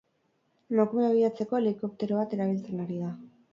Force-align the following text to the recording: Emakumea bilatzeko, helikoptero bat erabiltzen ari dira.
Emakumea 0.75 1.09
bilatzeko, 1.17 1.59
helikoptero 1.61 2.19
bat 2.23 2.35
erabiltzen 2.39 2.83
ari 2.87 2.93
dira. 2.97 3.15